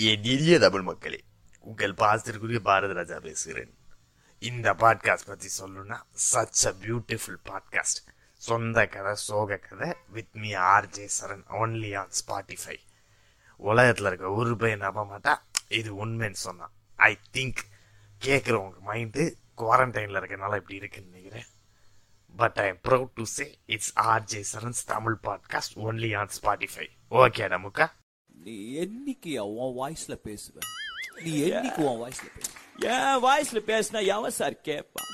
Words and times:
என் 0.00 0.24
இனிய 0.24 0.58
தமிழ் 0.58 0.82
மக்களே 0.82 1.24
உங்கள் 1.58 1.92
பாசத்திற்குரிய 1.92 2.58
பாரத 2.58 2.92
ராஜா 2.92 3.18
பேசுகிறேன். 3.18 3.78
இந்த 4.38 4.74
பாட்காஸ்ட் 4.74 5.26
பற்றி 5.26 5.48
சொல்லணும்னா 5.58 6.02
சச் 6.32 6.66
அ 6.66 6.74
பியூட்டிஃபுல் 6.80 7.36
பாட்காஸ்ட் 7.44 8.06
சொந்த 8.34 8.86
கதை 8.86 9.14
சோக 9.14 9.56
கதை 9.56 9.92
with 10.08 10.28
me 10.32 10.54
RJ 10.54 11.08
Saran 11.20 11.42
only 11.50 11.98
on 11.98 12.10
Spotify 12.10 12.76
உலகத்தில் 13.56 14.06
இருக்க 14.06 14.30
ஒரு 14.30 14.56
பையன் 14.56 14.78
நம்ப 14.78 15.04
மாட்டா? 15.04 15.36
இது 15.68 16.06
உண்மைன்னு 16.06 16.38
சொன்னான் 16.46 16.72
ஐ 16.96 17.18
திங்க் 17.32 17.56
கேட்குறவங்க 18.24 18.72
மைண்டு 18.86 19.32
குவாரண்டைனில் 19.58 20.20
இருக்கனால 20.20 20.56
இப்படி 20.56 20.74
இருக்குன்னு 20.74 21.08
நினைக்கிறேன். 21.08 21.46
But 22.36 22.56
I 22.56 22.66
am 22.66 22.80
proud 22.88 23.10
to 23.14 23.24
say 23.24 23.58
it's 23.66 23.98
RJ 23.98 24.44
Saran's 24.52 24.86
Tamil 24.86 25.18
podcast 25.22 25.76
only 25.76 26.18
on 26.18 26.28
Spotify 26.42 26.88
okay 27.10 27.48
நமக்கா 27.48 27.90
நீ 28.46 28.54
என்னைக்கு 28.82 29.30
உன் 29.60 29.72
வாய்ஸ்ல 29.78 30.14
பேசுவ? 30.26 30.56
நீ 31.24 31.32
என்னைக்கு 31.48 31.80
உன் 31.90 31.98
வாய்ஸ்ல 32.02 32.26
பேசுவ? 32.36 32.52
என் 32.94 33.18
வாய்ஸ்ல 33.24 33.60
பேசினா 33.70 34.00
எவன் 34.14 34.34
சார் 34.38 34.56
கேட்பான் 34.68 35.08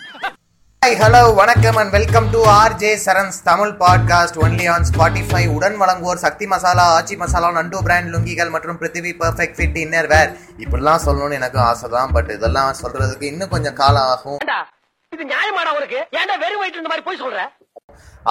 ஹாய் 0.83 0.97
ஹலோ 1.03 1.21
வணக்கம் 1.41 1.79
and 1.81 1.93
welcome 1.97 2.27
to 2.35 2.41
R 2.57 2.75
J 2.83 2.91
Saran's 3.05 3.39
Tamil 3.49 3.73
podcast 3.83 4.39
only 4.47 4.67
on 4.75 4.87
Spotify 4.91 5.43
உடன் 5.57 5.79
வழங்குவோர் 5.83 6.23
சக்தி 6.27 6.47
மசாலா 6.53 6.85
ஆச்சி 6.97 7.17
மசாலா 7.23 7.51
நண்டு 7.59 7.83
பிராண்ட் 7.87 8.13
லுங்கிகள் 8.15 8.53
மற்றும் 8.57 8.79
Prithvi 8.83 9.13
perfect 9.23 9.57
fit 9.59 9.81
inner 9.85 10.11
wear 10.15 10.31
இப்படிலாம் 10.65 11.05
சொல்லணும்னு 11.07 11.39
எனக்கு 11.41 11.61
ஆசை 11.71 11.91
தான் 11.97 12.15
பட் 12.19 12.33
இதெல்லாம் 12.37 12.73
சொல்றதுக்கு 12.83 13.31
இன்னும் 13.33 13.53
கொஞ்சம் 13.57 13.79
காலம் 13.83 14.09
ஆகும். 14.15 14.41
இது 15.13 15.25
நியாயமாடா 15.33 15.73
உனக்கு? 15.81 16.01
ஏன்டா 16.21 16.37
வெறும் 16.45 16.63
வயிற்று 16.63 16.83
இந்த 16.83 16.93
மாதிரி 16.93 17.07
போய் 17.09 17.23
சொல்ற? 17.25 17.41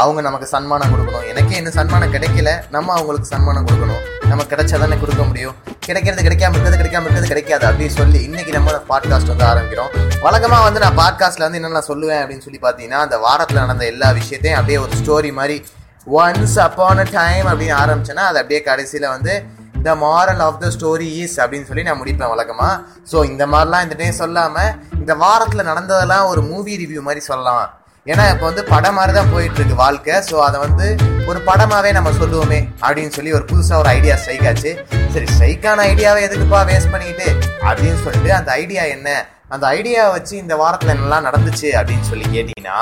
அவங்க 0.01 0.19
நமக்கு 0.21 0.47
சன்மானம் 0.55 0.91
கொடுக்கணும். 0.93 1.27
எனக்கே 1.31 1.57
இன்னும் 1.61 1.79
சன்மானம் 1.79 2.13
கிடைக்கல. 2.13 2.51
நம்ம 2.75 2.93
அவங்களுக்கு 2.93 3.33
சன்மானம் 3.33 3.67
கொடுக்கணும். 3.67 4.03
நம்ம 4.33 4.45
கிடைச்சாதானே 4.51 4.99
கொடுக்க 4.99 5.23
முடியும்? 5.23 5.55
கிடைக்கிறது 5.79 6.21
கிடைக்காம 6.21 6.53
இருக்கிறது 6.53 6.77
கிடைக்காம 6.81 7.01
இருக்கிறது 7.01 7.27
கிடைக்காது 7.27 7.65
அப்படின்னு 7.69 7.95
சொல்லி 7.97 8.23
இன்னைக்கு 8.23 8.51
நம்ம 8.51 8.71
பாட்காஸ்ட் 8.91 9.31
வந்து 9.31 9.45
ஆரம்பிக்கிறோம். 9.45 9.91
வழக்கமாக 10.21 10.63
வந்து 10.63 10.79
நான் 10.79 10.97
பாட்காஸ்ட்ல 10.97 11.39
வந்து 11.39 11.55
என்னென்ன 11.55 11.81
சொல்லுவேன் 11.87 12.21
அப்படின்னு 12.21 12.41
சொல்லி 12.41 12.59
பார்த்தீங்கன்னா 12.61 12.99
அந்த 13.07 13.17
வாரத்தில் 13.17 13.55
நடந்த 13.55 13.85
எல்லா 13.85 14.11
விஷயத்தையும் 14.11 14.57
அப்படியே 14.57 14.77
ஒரு 14.77 14.91
ஸ்டோரி 14.91 15.33
மாதிரி 15.33 15.65
ஒன்ஸ் 16.07 16.59
அப்பான் 16.59 16.97
அ 16.97 17.03
டைம் 17.03 17.45
அப்படின்னு 17.45 17.75
ஆரம்பிச்சேன்னா 17.83 18.25
அது 18.29 18.37
அப்படியே 18.37 18.61
கடைசியில் 18.61 19.07
வந்து 19.07 19.45
the 19.83 19.95
moral 19.95 20.37
of 20.37 20.59
the 20.59 20.71
story 20.79 21.09
is 21.23 21.39
அப்படின்னு 21.39 21.65
சொல்லி 21.65 21.83
நான் 21.83 22.01
முடிப்பேன் 22.01 22.29
வழக்கமாக 22.29 22.81
ஸோ 23.11 23.25
இந்த 23.25 23.47
மாதிரிலாம் 23.47 23.81
இந்த 23.81 23.95
டைம் 23.95 24.11
சொல்லாமல் 24.11 24.73
இந்த 24.99 25.15
வாரத்தில் 25.15 25.63
நடந்ததெல்லாம் 25.63 26.25
ஒரு 26.25 26.41
மூவி 26.41 26.77
ரிவ்யூ 26.77 27.01
மாதிரி 27.01 27.19
சொல்லலாம். 27.25 27.82
ஏன்னா 28.05 28.23
இப்போ 28.31 28.45
வந்து 28.49 28.63
படம் 28.71 28.95
மாதிரி 28.97 29.13
தான் 29.17 29.29
போயிட்டு 29.33 29.59
இருக்கு 29.59 29.75
வாழ்க்கை. 29.83 30.15
ஸோ 30.29 30.35
அதை 30.45 30.57
வந்து 30.63 30.87
ஒரு 31.29 31.39
படமாவே 31.49 31.91
நம்ம 31.97 32.09
சொல்லுவோமே 32.21 32.57
அப்படின்னு 32.85 33.13
சொல்லி 33.17 33.31
ஒரு 33.37 33.45
புதுசாக 33.51 33.81
ஒரு 33.81 33.89
ஐடியா 33.97 34.15
ஸ்ட்ரைக் 34.21 34.47
ஆச்சு. 34.49 34.71
சரி 35.13 35.27
ஸ்ட்ரைக்கான 35.33 35.85
ஐடியாவை 35.91 36.21
எதுக்குப்பா 36.27 36.59
வேஸ்ட் 36.71 36.91
பண்ணிக்கிட்டு 36.93 37.27
அப்படின்னு 37.67 37.99
சொல்லிட்டு 38.05 38.31
அந்த 38.39 38.51
ஐடியா 38.63 38.83
என்ன? 38.95 39.09
அந்த 39.55 39.65
ஐடியா 39.77 40.03
வச்சு 40.15 40.35
இந்த 40.43 40.53
வாரத்தில் 40.61 40.93
என்னெல்லாம் 40.95 41.27
நடந்துச்சு 41.29 41.69
அப்படின்னு 41.79 42.09
சொல்லி 42.11 42.27
கேட்டீங்கன்னா 42.35 42.79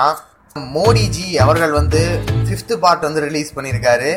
மோடிஜி 0.75 1.27
அவர்கள் 1.43 1.73
வந்து 1.79 2.01
ஃபிஃப்த் 2.47 2.73
பார்ட் 2.85 3.07
வந்து 3.07 3.21
ரிலீஸ் 3.27 3.55
பண்ணியிருக்காரு. 3.57 4.11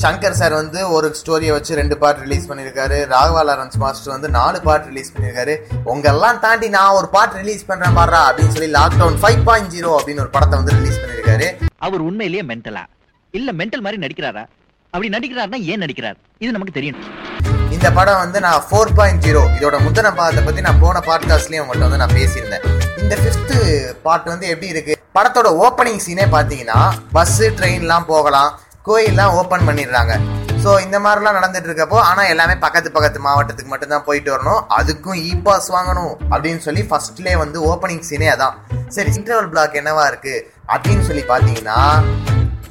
சங்கர் 0.00 0.36
சார் 0.38 0.54
வந்து 0.58 0.80
ஒரு 0.96 1.06
ஸ்டோரியை 1.18 1.52
வச்சு 1.54 1.72
ரெண்டு 1.80 1.96
பார்ட் 2.02 2.20
ரிலீஸ் 2.24 2.46
பண்ணியிருக்காரு 2.50 2.98
ராகவா 3.12 3.42
லாரன்ஸ் 3.48 3.78
மாஸ்டர் 3.82 4.14
வந்து 4.14 4.28
நாலு 4.36 4.58
பார்ட் 4.66 4.86
ரிலீஸ் 4.90 5.12
பண்ணியிருக்காரு 5.14 5.54
உங்கெல்லாம் 5.92 6.38
தாண்டி 6.44 6.68
நான் 6.76 6.96
ஒரு 6.98 7.08
பார்ட் 7.16 7.36
ரிலீஸ் 7.40 7.66
பண்றேன் 7.70 7.96
பாடுறா 7.98 8.20
அப்படின்னு 8.28 8.54
சொல்லி 8.56 8.70
லாக்டவுன் 8.78 9.18
ஃபைவ் 9.22 9.42
பாயிண்ட் 9.48 9.70
ஜீரோ 9.74 9.90
அப்படின்னு 9.98 10.24
ஒரு 10.24 10.32
படத்தை 10.36 10.58
வந்து 10.60 10.76
ரிலீஸ் 10.78 10.98
பண்ணியிருக்காரு 11.02 11.48
அவர் 11.86 12.06
உண்மையிலேயே 12.08 12.44
மென்டலா 12.52 12.84
இல்ல 13.34 13.50
மென்டல் 13.60 13.84
மாதிரி 13.84 14.00
நடிக்கிறாரா? 14.04 14.42
அப்படி 14.92 15.08
நடிக்கிறாருன்னா 15.14 15.60
ஏன் 15.72 15.82
நடிக்கிறார்? 15.84 16.16
இது 16.40 16.50
நமக்கு 16.52 16.76
தெரியும் 16.78 16.98
இந்த 17.74 17.88
படம் 17.98 18.20
வந்து 18.24 18.38
நான் 18.46 18.64
ஃபோர் 18.66 18.94
பாயிண்ட் 18.98 19.22
ஜீரோ 19.26 19.42
இதோட 19.58 19.76
முந்தின 19.84 20.10
பாகத்தை 20.18 20.42
பத்தி 20.44 20.60
நான் 20.66 20.82
போன 20.82 21.00
பாட்காஸ்ட்லயும் 21.06 21.62
உங்கள்கிட்ட 21.64 21.88
வந்து 21.88 22.02
நான் 22.02 22.16
பேசியிருந்தேன். 22.18 22.66
இந்த 23.02 23.14
ஃபிஃப்த் 23.20 23.54
பார்ட் 24.02 24.28
வந்து 24.32 24.46
எப்படி 24.52 24.68
இருக்கு? 24.74 24.94
படத்தோட 25.16 25.48
ஓப்பனிங் 25.64 26.02
சீனே 26.06 26.26
பார்த்தீங்கன்னா 26.34 26.80
பஸ் 27.16 27.40
ட்ரெயின்லாம் 27.58 28.06
போகலாம். 28.12 28.52
கோயிலெலாம் 28.86 29.34
ஓப்பன் 29.40 29.66
பண்ணிடுறாங்க. 29.68 30.14
ஸோ 30.62 30.70
இந்த 30.84 30.96
மாதிரிலாம் 31.04 31.36
நடந்துட்டு 31.38 31.68
இருக்கப்போ 31.68 31.98
ஆனால் 32.08 32.28
எல்லாமே 32.32 32.54
பக்கத்து 32.64 32.88
பக்கத்து 32.96 33.18
மாவட்டத்துக்கு 33.26 33.70
மட்டும்தான் 33.72 34.04
போயிட்டு 34.08 34.30
வரணும். 34.34 34.60
அதுக்கும் 34.78 35.18
இ 35.28 35.32
பாஸ் 35.46 35.68
வாங்கணும் 35.76 36.12
அப்படின்னு 36.32 36.62
சொல்லி 36.66 36.82
ஃபர்ஸ்ட்லேயே 36.90 37.36
வந்து 37.44 37.58
ஓப்பனிங் 37.70 38.04
சீனே 38.08 38.28
அதான். 38.34 38.56
சரி 38.96 39.10
இன்டர்வல் 39.18 39.50
பிளாக் 39.54 39.78
என்னவா 39.80 40.04
இருக்கு? 40.12 40.34
அப்படின்னு 40.74 41.04
சொல்லி 41.08 41.24
பார்த்தீங்கன்னா 41.32 41.78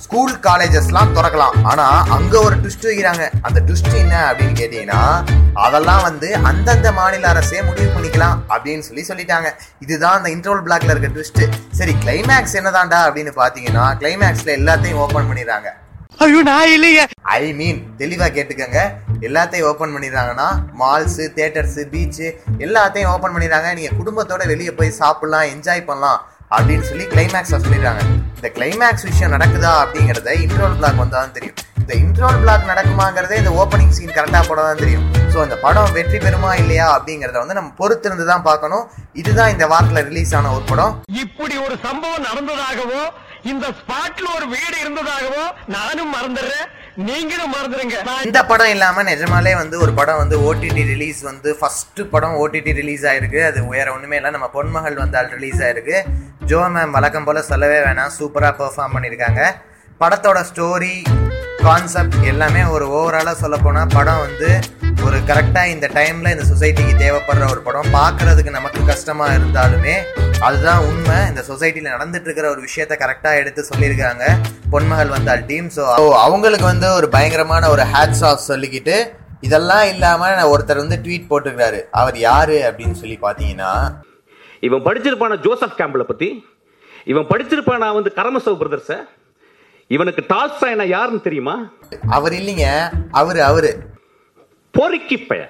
ஸ்கூல் 0.06 0.34
காலேஜஸ்லாம் 0.46 1.12
திறக்கலாம். 1.18 1.56
ஆனால் 1.72 2.08
அங்கே 2.16 2.38
ஒரு 2.48 2.56
ட்விஸ்ட் 2.62 2.88
வைக்கிறாங்க. 2.90 3.26
அந்த 3.48 3.60
ட்விஸ்ட் 3.68 3.94
என்ன 4.04 4.16
அப்படின்னு 4.30 4.56
கேட்டிங்கன்னா 4.62 5.02
அதெல்லாம் 5.66 6.04
வந்து 6.08 6.30
அந்தந்த 6.50 6.90
மாநில 7.00 7.28
அரசே 7.34 7.62
முடிவு 7.70 7.90
பண்ணிக்கலாம் 7.96 8.36
அப்படின்னு 8.54 8.86
சொல்லி 8.88 9.06
சொல்லிட்டாங்க. 9.12 9.50
இதுதான் 9.86 10.18
அந்த 10.20 10.30
இன்டர்வல் 10.36 10.66
பிளாக்ல 10.68 10.94
இருக்க 10.96 11.12
ட்விஸ்ட் 11.18 11.44
சரி 11.80 11.96
கிளைமேக்ஸ் 12.06 12.58
என்னதான்டா 12.62 13.02
அப்படின்னு 13.10 13.34
பார்த்தீங்கன்னா 13.42 13.86
கிளைமேக்ஸில் 14.02 14.58
எல்லாத்தையும் 14.60 15.04
ஓப்பன் 15.06 15.30
பண்ணிடுறாங்க. 15.32 15.70
ஐ 16.24 17.44
மீன் 17.59 17.80
தெளிவா 18.00 18.26
கேட்டுக்கங்க. 18.34 18.80
எல்லாத்தையும் 19.28 19.68
ஓபன் 19.70 19.94
பண்ணிடுறாங்கன்னா 19.94 20.48
மால்ஸ் 20.82 21.22
தியேட்டர்ஸ் 21.36 21.78
பீச் 21.94 22.20
எல்லாத்தையும் 22.66 23.09
ஓபன் 23.14 23.34
பண்ணிடுறாங்க. 23.36 23.70
நீங்க 23.78 23.92
குடும்பத்தோட 24.00 24.46
வெளியே 24.52 24.72
போய் 24.80 24.92
சாப்பிடலாம் 25.00 25.48
என்ஜாய் 25.54 25.82
பண்ணலாம் 25.88 26.20
அப்படின்னு 26.56 26.86
சொல்லி 26.90 27.06
கிளைமேக்ஸை 27.14 27.59
சொல்லிடுறாங்க. 27.66 28.04
இந்த 28.38 28.50
கிளைமேக்ஸ் 28.58 29.08
விஷயம் 29.09 29.34
நடக்குதா 29.36 29.72
அப்படிங்கறத 29.86 30.36
இன்ட்ரோல் 30.44 30.78
பிளாக் 30.82 31.02
வந்தாதான் 31.04 31.36
தெரியும். 31.38 31.58
இந்த 31.82 31.94
இன்ட்ரோல் 32.04 32.40
பிளாக் 32.44 32.70
நடக்குமாங்கிறதே 32.72 33.40
இந்த 33.42 33.53
ஓப்பனிங் 33.64 33.96
சீன் 33.98 34.16
கரெக்டாக 34.20 34.44
போட 34.50 34.59
தான் 34.68 34.84
தெரியும். 34.84 35.08
ஸோ 35.34 35.40
இந்த 35.48 35.58
படம் 35.66 35.92
வெற்றி 35.98 36.20
பெறுமா 36.26 36.53
இல்லையா 36.62 36.88
அப்படிங்கிறத 36.98 37.38
வந்து 37.44 37.58
நம்ம 37.59 37.74
பொறுத்திருந்து 37.82 38.28
தான் 38.32 38.48
பார்க்கணும். 38.50 38.86
இதுதான் 39.22 39.53
இந்த 39.56 39.68
வாரத்தில் 39.74 40.06
ரிலீஸ் 40.12 40.36
ஆன 40.40 40.53
ஒரு 40.59 40.66
படம். 40.72 40.94
இப்படி 41.24 41.58
ஒரு 41.66 41.78
சம்பவம் 41.88 42.26
நடந்ததாகவோ 42.30 43.03
இந்த 43.50 43.68
ஸ்பாட்ல 43.78 44.28
ஒரு 44.38 44.46
வீடு 44.53 44.75
இருந்ததாகவோ 44.81 45.44
நானும் 45.75 46.12
மறந்துடுறேன். 46.16 46.68
நீங்களும் 47.07 47.53
மறந்துடுங்க. 47.53 47.96
இந்த 48.28 48.40
படம் 48.50 48.72
இல்லாம 48.74 49.03
நிஜமாலே 49.09 49.53
வந்து 49.62 49.75
ஒரு 49.84 49.94
படம் 50.00 50.19
வந்து 50.22 50.38
ஓடிடி 50.47 50.84
ரிலீஸ் 50.91 51.22
வந்து 51.29 51.50
ஃபர்ஸ்ட் 51.59 52.02
படம் 52.13 52.35
ஓடிடி 52.41 52.74
ரிலீஸ் 52.81 53.06
ஆயிருக்கு. 53.12 53.40
அது 53.50 53.66
வேற 53.75 53.88
ஒண்ணுமே 53.96 54.18
இல்லை. 54.19 54.31
நம்ம 54.35 54.50
பொன்மகள் 54.57 55.00
வந்தால் 55.03 55.31
ரிலீஸ் 55.35 55.62
ஆயிருக்கு. 55.68 55.97
ஜோ 56.52 56.59
மேம் 56.75 56.96
வழக்கம் 56.97 57.28
போல 57.29 57.41
சொல்லவே 57.52 57.79
வேணாம். 57.88 58.13
சூப்பரா 58.19 58.52
பெர்ஃபார்ம் 58.62 58.96
பண்ணியிருக்காங்க 58.97 59.41
படத்தோட 60.03 60.40
ஸ்டோரி 60.52 60.96
கான்செப்ட் 61.66 62.22
எல்லாமே 62.34 62.62
ஒரு 62.75 62.85
ஓவராலாக 63.00 63.38
சொல்ல 63.44 63.58
போனால் 63.66 63.94
படம் 63.97 64.23
வந்து 64.28 64.50
ஒரு 65.08 65.18
கரெக்டாக 65.29 65.73
இந்த 65.75 65.88
டைமில் 65.97 66.34
இந்த 66.35 66.46
சொசைட்டிக்கு 66.52 66.96
தேவைப்படுற 67.03 67.46
ஒரு 67.53 67.62
படம். 67.68 67.94
பார்க்கறதுக்கு 68.00 68.58
நமக்கு 68.59 68.81
கஷ்டமாக 68.91 69.38
இருந்தாலுமே 69.40 69.96
அதுதான் 70.41 70.84
உண்மை. 70.85 71.16
இந்த 71.28 71.41
சொசைட்டியில் 71.47 71.94
நடந்துட்டு 71.96 72.28
இருக்கிற 72.28 72.50
ஒரு 72.50 72.62
விஷயத்த 72.62 72.94
கரெக்டாக 73.02 73.40
எடுத்து 73.41 73.66
சொல்லியிருக்காங்க. 73.69 74.24
பொன்மகள் 74.72 75.07
வந்தால் 75.07 75.46
டீம் 75.46 75.68
ஸோ 75.75 75.84
அவங்களுக்கு 76.25 76.66
வந்து 76.66 76.94
ஒரு 76.94 77.09
பயங்கரமான 77.09 77.69
ஒரு 77.69 77.84
ஹேட்ஸ் 77.94 78.24
ஆஃப் 78.25 78.47
சொல்லிக்கிட்டு 78.47 78.96
இதெல்லாம் 79.41 79.85
இல்லாமல் 79.85 80.50
ஒருத்தர் 80.53 80.84
வந்து 80.84 80.97
ட்வீட் 81.03 81.29
போட்டிருக்காரு 81.29 81.79
அவர் 81.91 82.18
யாரு 82.18 82.57
அப்படின்னு 82.68 82.91
சொல்லி 82.94 83.18
பார்த்தீங்கன்னா 83.22 83.72
இவன் 84.59 84.81
படிச்சிருப்பான 84.81 85.38
ஜோசப் 85.40 85.78
கேம்பிள 85.78 86.03
பத்தி? 86.03 86.29
இவன் 87.06 87.29
படிச்சிருப்பானா 87.29 87.88
வந்து 87.94 88.12
கரமசவ் 88.16 88.62
பிரதர்ஸ 88.62 88.96
இவனுக்கு 89.91 90.22
டால்ஸ்டாய்னா 90.34 90.85
யாருன்னு 90.88 91.22
தெரியுமா? 91.22 91.56
அவர் 92.08 92.34
இல்லைங்க. 92.34 92.68
அவரு 93.12 93.44
அவரு. 93.44 93.72
பொறுக்கி 94.73 95.18
பைய 95.18 95.44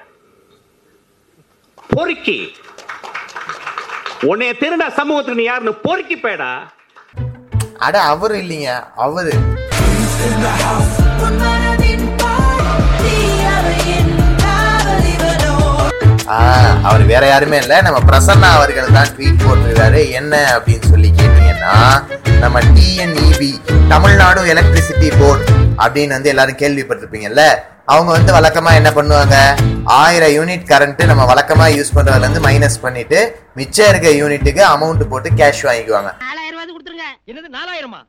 பொறுக்கி. 1.89 2.37
உன்னைய 4.27 4.53
திருடா 4.53 4.87
சமூகத்துக்கு 4.89 5.39
நீ 5.39 5.43
யாருன்னு 5.43 5.73
பொறுக்கி 5.83 6.15
போயடா 6.15 6.51
அட 7.79 7.95
அவரு 8.09 8.35
இல்லைங்க 8.37 8.71
அவரு. 8.97 9.33
ஆ, 16.29 16.37
அவர் 16.83 17.03
வேற 17.03 17.27
யாருமே 17.27 17.57
இல்ல. 17.57 17.81
நம்ம 17.81 17.99
பிரசன்னா 18.09 18.49
அவர்கள் 18.49 18.93
தான் 18.93 19.09
ட்வீட் 19.15 19.43
போட்டிருக்காரு. 19.43 20.11
என்ன 20.11 20.33
அப்படின்னு 20.55 20.89
சொல்லி 20.89 21.09
கேட்டீங்கன்னா 21.11 21.73
நம்ம 22.39 22.59
டிஎன்இபி 22.69 23.49
தமிழ்நாடு 23.89 24.41
எலக்ட்ரிசிட்டி 24.53 25.09
போர்டு 25.19 25.43
அப்படின்னு 25.77 26.07
வந்து 26.07 26.29
எல்லாரும் 26.29 26.55
கேள்விப்பட்டிருப்பீங்கல்ல? 26.55 27.43
அவங்க 27.91 28.09
வந்து 28.17 28.31
வழக்கமா 28.35 28.71
என்ன 28.79 28.89
பண்ணுவாங்க? 28.97 29.35
ஆயிரம் 30.01 30.33
யூனிட் 30.37 30.65
கரண்ட் 30.71 31.01
நம்ம 31.11 31.23
வழக்கமா 31.31 31.65
யூஸ் 31.77 31.93
பண்றதுல 31.95 32.25
இருந்து 32.25 32.43
மைனஸ் 32.47 32.77
பண்ணிட்டு 32.85 33.19
மிச்சம் 33.59 33.89
இருக்க 33.91 34.09
யூனிட்டுக்கு 34.21 34.61
அமௌண்ட் 34.73 35.03
போட்டு 35.11 35.29
கேஷ் 35.39 35.63
வாங்கிக்குவாங்க. 35.67 36.11
நாலாயிரம் 36.27 36.55
ரூபாய் 36.57 36.75
கொடுத்துருங்க. 36.75 37.07
என்னது 37.31 37.49
நாலாயிரமா? 37.57 38.01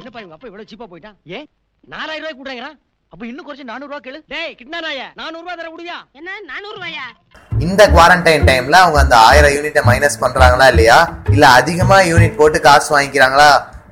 என்னப்பா 0.00 0.20
இவங்க 0.22 0.36
அப்பா 0.36 0.48
இவ்வளவு 0.50 0.68
சீப்பா 0.72 0.88
போயிட்டான் 0.92 1.16
ஏன்? 1.36 1.46
நாலாயிரம் 1.94 2.24
ரூபாய் 2.24 2.38
கூட்டுறாங்க 2.38 2.66
அப்ப 3.12 3.22
இன்னும் 3.28 3.46
குறைச்சு 3.46 3.70
நானூறு 3.70 3.90
ரூபாய் 3.90 4.04
கேளு. 4.06 4.18
டேய் 4.32 4.54
கிட்னா 4.58 4.80
நாய 4.86 5.02
நானூறு 5.20 5.42
ரூபாய் 5.44 5.58
தர 5.60 5.68
முடியா? 5.74 5.96
என்ன 6.18 6.30
நானூறு 6.50 6.76
ரூபாயா? 6.78 7.04
இந்த 7.66 7.82
குவாரண்டைன் 7.94 8.46
டைம்ல 8.48 8.76
அவங்க 8.84 8.98
அந்த 9.04 9.16
ஆயிரம் 9.28 9.54
யூனிட்டை 9.56 9.82
மைனஸ் 9.88 10.22
பண்றாங்களா 10.24 10.66
இல்லையா? 10.72 10.98
இல்ல 11.34 11.44
அதிகமா 11.60 11.98
யூனிட் 12.10 12.38
போட்டு 12.40 12.60
காசு 12.66 12.88
வாங்கிக்கிறாங்களா? 12.96 13.50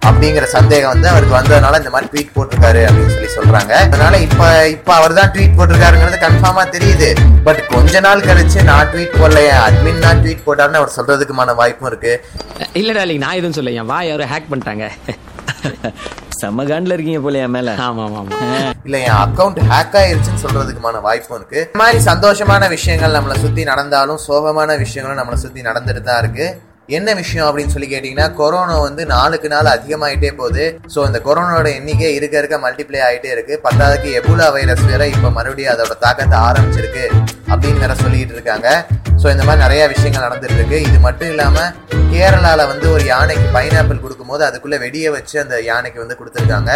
அப்படிங்கிற 0.08 0.46
சந்தேகம் 0.56 0.92
வந்து 0.94 1.08
அவருக்கு 1.12 1.34
வந்ததுனால 1.38 1.78
இந்த 1.82 1.92
மாதிரி 1.94 2.10
ட்வீட் 2.12 2.34
போட்டிருக்காரு 2.36 2.82
அப்படின்னு 2.88 3.14
சொல்லி 3.16 3.30
சொல்றாங்க. 3.36 3.72
அதனால 3.88 4.18
இப்ப 4.26 4.42
இப்ப 4.76 4.90
அவர் 4.98 5.16
தான் 5.20 5.30
ட்வீட் 5.34 5.56
போட்டிருக்காருங்கிறது 5.58 6.18
கன்ஃபார்மா 6.26 6.64
தெரியுது. 6.76 7.08
பட் 7.48 7.62
கொஞ்ச 7.74 8.00
நாள் 8.08 8.26
கழிச்சு 8.28 8.60
நான் 8.70 8.90
ட்வீட் 8.92 9.18
போடல 9.20 9.42
என் 9.52 9.62
அட்மின் 9.68 10.04
தான் 10.06 10.20
ட்வீட் 10.24 10.44
போட்டாருன்னு 10.48 10.80
அவர் 10.82 10.96
சொல்றதுக்குமான 10.98 11.54
வாய்ப்பும் 11.62 11.90
இருக்கு. 11.92 12.12
இல்ல 12.82 12.92
டார்லிங் 12.98 13.24
நான் 13.24 13.38
எதுவும் 13.40 13.58
சொல்ல 13.58 13.78
என் 13.80 13.90
வாய் 13.94 14.10
யாரோ 14.10 14.28
ஹேக் 14.34 14.50
பண்ணிட்டாங்க. 14.52 14.86
செம்ம 16.40 16.64
காண்டில் 16.70 16.94
இருக்கீங்க 16.94 17.20
போல 17.24 17.38
என் 17.44 17.54
மேல. 17.56 17.70
ஆமா 17.84 18.02
ஆமா 18.06 18.18
ஆமா 18.22 18.38
இல்ல 18.86 18.96
என் 19.06 19.18
அக்கவுண்ட் 19.24 19.60
ஹேக் 19.70 19.96
ஆயிருச்சுன்னு 20.00 20.42
சொல்றதுக்குமான 20.44 21.00
வாய்ப்பும் 21.06 21.38
இருக்கு. 21.38 21.60
இந்த 21.68 21.80
மாதிரி 21.82 22.00
சந்தோஷமான 22.10 22.68
விஷயங்கள் 22.76 23.16
நம்மளை 23.16 23.36
சுத்தி 23.44 23.62
நடந்தாலும் 23.70 24.20
சோகமான 24.28 24.76
விஷயங்களும் 24.84 25.20
நம்மளை 25.20 25.38
சுத்தி 25.44 25.62
நடந்துட்டு 25.68 26.02
தான் 26.08 26.20
இருக்கு. 26.24 26.46
என்ன 26.88 27.08
விஷயம் 27.20 27.46
அப்படின்னு 27.46 27.72
சொல்லி 27.74 27.88
கேட்டிங்கன்னா 27.90 28.26
கொரோனா 28.40 28.74
வந்து 28.86 29.02
நாளுக்கு 29.12 29.48
நாள் 29.52 29.68
அதிகமாகிட்டே 29.74 30.30
போகுது. 30.40 30.64
ஸோ 30.94 30.98
இந்த 31.08 31.18
கொரோனாவோட 31.24 31.68
எண்ணிக்கை 31.78 32.10
இருக்க 32.18 32.34
இருக்க 32.40 32.56
மல்டிப்ளை 32.64 33.00
ஆகிட்டே 33.06 33.30
இருக்குது 33.36 33.58
பத்தாவதுக்கு 33.64 34.10
எபுலா 34.18 34.46
வைரஸ் 34.56 34.84
வேற 34.90 35.02
இப்போ 35.14 35.30
மறுபடியும் 35.38 35.72
அதோட 35.74 35.96
தாக்கத்தை 36.04 36.38
ஆரம்பிச்சிருக்கு 36.48 37.04
அப்படின்னு 37.52 37.82
வேற 37.84 37.94
சொல்லிக்கிட்டு 38.02 38.36
இருக்காங்க. 38.38 38.68
ஸோ 39.20 39.26
இந்த 39.34 39.44
மாதிரி 39.48 39.62
நிறையா 39.66 39.84
விஷயங்கள் 39.94 40.26
நடந்துட்டு 40.26 40.58
இருக்கு. 40.60 40.78
இது 40.88 40.98
மட்டும் 41.06 41.30
இல்லாமல் 41.34 41.70
கேரளாவில் 42.12 42.68
வந்து 42.72 42.86
ஒரு 42.94 43.04
யானைக்கு 43.12 43.46
பைனாப்பிள் 43.56 44.02
கொடுக்கும்போது 44.04 44.44
அதுக்குள்ளே 44.48 44.78
வெடியை 44.84 45.10
வச்சு 45.16 45.36
அந்த 45.44 45.56
யானைக்கு 45.70 45.98
வந்து 46.04 46.18
கொடுத்துருக்காங்க. 46.20 46.72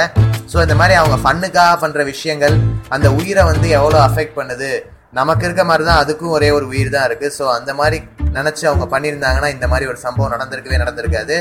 ஸோ 0.52 0.56
இந்த 0.66 0.76
மாதிரி 0.80 0.96
அவங்க 1.00 1.18
ஃபண்ணுக்காக 1.24 1.74
பண்ணுற 1.84 2.04
விஷயங்கள் 2.12 2.56
அந்த 2.96 3.08
உயிரை 3.18 3.44
வந்து 3.52 3.68
எவ்வளோ 3.80 4.00
அஃபெக்ட் 4.08 4.38
பண்ணுது? 4.40 4.70
நமக்கு 5.18 5.44
இருக்க 5.46 5.62
மாதிரி 5.68 5.84
தான் 5.90 6.00
அதுக்கும் 6.02 6.34
ஒரே 6.38 6.48
ஒரு 6.56 6.66
உயிர் 6.72 6.96
தான் 6.96 7.06
இருக்குது 7.08 7.34
ஸோ 7.38 7.44
அந்த 7.58 7.70
மாதிரி 7.78 7.98
நினச்சி 8.38 8.64
அவங்க 8.70 8.86
பண்ணியிருந்தாங்கன்னா 8.92 9.48
இந்த 9.56 9.66
மாதிரி 9.72 9.88
ஒரு 9.92 9.98
சம்பவம் 10.04 10.32
நடந்திருக்கவே 10.34 10.80
நடந்திருக்காது. 10.82 11.36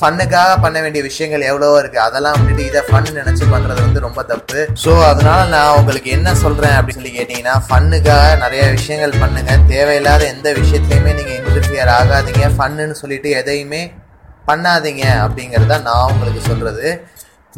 ஃபன்னுக்காக 0.00 0.50
பண்ண 0.64 0.76
வேண்டிய 0.84 1.02
விஷயங்கள் 1.08 1.46
எவ்வளவோ 1.50 1.78
இருக்கு. 1.82 1.98
அதெல்லாம் 2.06 2.36
வந்துட்டு 2.38 2.64
இதை 2.70 2.80
ஃபன் 2.88 3.08
நினைச்சு 3.20 3.44
பண்றது 3.54 3.80
வந்து 3.86 4.00
ரொம்ப 4.06 4.22
தப்பு. 4.32 4.60
ஸோ 4.84 4.92
அதனால 5.10 5.40
நான் 5.54 5.76
உங்களுக்கு 5.78 6.10
என்ன 6.18 6.34
சொல்றேன் 6.44 6.76
அப்படின்னு 6.78 7.00
சொல்லி 7.00 7.14
கேட்டீங்கன்னா 7.18 7.56
ஃபன்னுக்காக 7.68 8.36
நிறைய 8.44 8.64
விஷயங்கள் 8.78 9.20
பண்ணுங்க. 9.22 9.58
தேவையில்லாத 9.74 10.24
எந்த 10.34 10.50
விஷயத்துலையுமே 10.60 11.14
நீங்க 11.20 11.32
இன்டர்ஃபியர் 11.40 11.92
ஆகாதீங்க. 12.00 12.44
ஃபன்னுன்னு 12.58 12.98
சொல்லிட்டு 13.02 13.30
எதையுமே 13.40 13.82
பண்ணாதீங்க 14.50 15.04
அப்படிங்கறத 15.24 15.76
நான் 15.88 16.10
உங்களுக்கு 16.12 16.42
சொல்றது. 16.50 16.86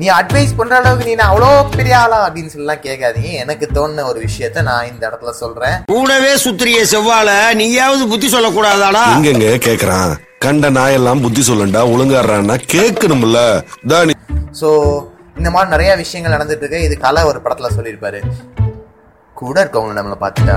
நீ 0.01 0.07
அட்வைஸ் 0.19 0.53
பண்ற 0.59 0.75
அளவுக்கு 0.81 1.07
நீ 1.09 1.15
நான் 1.21 1.31
அவ்வளோ 1.33 1.49
பெரிய 1.77 1.95
ஆளா 2.03 2.19
அப்படின்னு 2.27 2.53
சொல்லலாம் 2.53 2.83
கேட்காதீங்க. 2.85 3.31
எனக்கு 3.43 3.67
தோணுன 3.77 4.05
ஒரு 4.11 4.19
விஷயத்த 4.27 4.63
நான் 4.69 4.89
இந்த 4.91 5.03
இடத்துல 5.09 5.33
சொல்றேன். 5.41 5.77
கூடவே 5.93 6.31
சுத்திரிய 6.45 6.79
செவ்வால 6.93 7.31
நீயாவது 7.61 8.05
புத்தி 8.13 8.29
சொல்லக்கூடாதாடா? 8.35 9.03
எங்கெங்க 9.17 9.51
கேக்குறான். 9.67 10.13
கண்ட 10.45 10.71
நாயெல்லாம் 10.79 11.23
புத்தி 11.25 11.45
சொல்லண்டா 11.51 11.83
ஒழுங்காடுறான்னா 11.95 12.57
கேட்கணும்ல. 12.75 13.41
தானி 13.93 14.17
ஸோ 14.61 14.71
இந்த 15.41 15.51
மாதிரி 15.57 15.75
நிறைய 15.75 15.91
விஷயங்கள் 16.03 16.37
நடந்துட்டு 16.37 16.65
இருக்கு. 16.67 16.87
இது 16.89 16.97
கலை 17.07 17.25
ஒரு 17.33 17.41
படத்துல 17.45 17.71
சொல்லியிருப்பாரு. 17.77 18.23
கூட 19.43 19.57
இருக்கவங்க 19.65 19.97
நம்மளை 19.99 20.19
பார்த்துட்டா. 20.25 20.57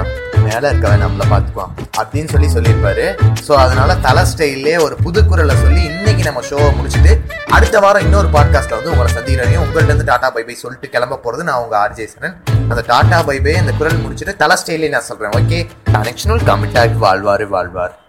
மேல 0.54 0.74
இருக்கவன் 0.74 1.04
நம்மளை 1.04 1.26
பார்த்துக்குவான். 1.34 1.72
அப்படின்னு 2.02 2.30
சொல்லி 2.34 2.48
சொல்லியிருப்பாரு. 2.56 3.06
ஸோ 3.48 3.52
அதனால 3.52 3.96
தலை 3.96 4.24
ஸ்டைல்லே 4.32 4.82
ஒரு 4.84 4.96
புது 4.96 5.26
குரலை 5.26 5.56
சொல்லி 5.56 5.84
இன்னைக்கு 5.84 6.24
நம்ம 6.24 6.42
ஷோவை 6.50 6.72
முடிச்சுட்டு 6.78 7.20
அடுத்த 7.50 7.80
வாரம் 7.80 8.02
இன்னொரு 8.02 8.28
பாட்காஸ்ட்ல 8.28 8.76
வந்து 8.78 8.92
உங்களை 8.92 9.14
சந்திக்கிறேன். 9.14 9.58
உங்கள்ட்ட 9.58 9.84
இருந்து 9.84 10.04
டாடா 10.04 10.30
பை 10.30 10.44
பை 10.44 10.56
சொல்லிட்டு 10.56 10.90
கிளம்ப 10.90 11.20
போறது 11.24 11.44
நான் 11.44 11.62
உங்க 11.64 11.76
ஆர்ஜே 11.84 12.08
சரண். 12.14 12.36
அந்த 12.70 12.84
டாடா 12.88 13.24
பை 13.24 13.40
பை 13.40 13.56
அந்த 13.56 13.72
குரல் 13.72 14.00
முடிச்சுட்டு 14.04 14.36
தலை 14.36 14.56
ஸ்டைலே 14.66 14.90
நான் 14.90 15.02
சொல்றேன். 15.02 15.36
ஓகே 15.40 15.60
கனெக்ஷனல் 15.92 16.46
கமிட்டாக் 16.50 16.96
வாழ்வாரு. 17.06 17.48
வாழ்வார் 17.48 18.00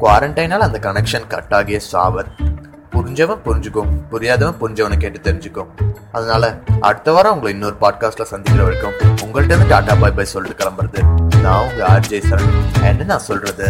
குவாரண்டைனால் 0.00 0.66
அந்த 0.68 0.78
கனெக்ஷன் 0.82 1.26
கட் 1.26 1.54
ஆகிய 1.58 1.80
சாவர். 1.80 2.26
புரிஞ்சவன் 2.92 3.40
புரிஞ்சுக்கும். 3.46 3.90
புரியாதவன் 4.12 4.58
புரிஞ்சவனை 4.60 4.96
கேட்டு 4.96 5.30
தெரிஞ்சுக்கும். 5.30 5.70
அதனால 6.12 6.58
அடுத்த 6.80 7.12
வாரம் 7.12 7.32
உங்களை 7.32 7.52
இன்னொரு 7.54 7.76
பாட்காஸ்ட்ல 7.80 8.22
சந்திக்கிற 8.22 8.66
வரைக்கும் 8.68 8.96
உங்கள்கிட்ட 9.24 9.54
இருந்து 9.54 9.66
டாடா 9.66 9.94
பாய் 9.94 10.12
பாய் 10.12 10.24
சொல்லிட்டு 10.24 10.64
கிளம்புறது. 10.64 11.27
நான் 11.42 11.64
உங்க 11.66 11.82
ஆர்ஜே 11.88 12.18
சரண். 12.28 12.54
என்ன 12.82 13.04
நான் 13.04 13.26
சொல்றது? 13.28 13.66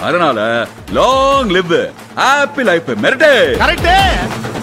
அதனால 0.00 0.38
லாங் 0.92 1.48
லிவ் 1.48 1.74
ஹாப்பி 2.16 2.62
லைஃப் 2.62 2.90
மெரிட்டே 3.04 3.32
கரெக்ட் 3.62 3.90